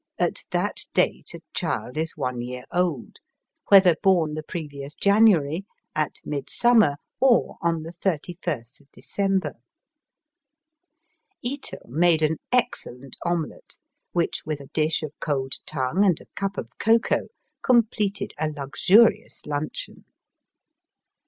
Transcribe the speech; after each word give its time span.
At 0.17 0.45
that 0.49 0.85
date 0.95 1.35
a 1.35 1.41
child 1.53 1.95
is 1.95 2.17
one 2.17 2.41
year 2.41 2.63
old, 2.73 3.17
whether 3.67 3.95
born 4.01 4.33
the 4.33 4.41
previous 4.41 4.95
January, 4.95 5.63
at 5.95 6.15
Midsummer, 6.25 6.95
or 7.19 7.57
on 7.61 7.83
the 7.83 7.93
31st 8.01 8.81
of 8.81 8.91
December. 8.91 9.53
Ito 11.43 11.81
made 11.85 12.23
an 12.23 12.37
excellent 12.51 13.15
omelette, 13.27 13.77
which, 14.11 14.41
with 14.43 14.59
a 14.59 14.71
dish 14.73 15.03
of 15.03 15.13
cold 15.21 15.53
tongue 15.67 16.03
and 16.03 16.19
a 16.19 16.25
cup 16.35 16.57
of 16.57 16.71
cocoa, 16.79 17.27
com 17.61 17.83
pleted 17.83 18.31
a 18.39 18.49
luxurious 18.49 19.45
luncheon. 19.45 20.05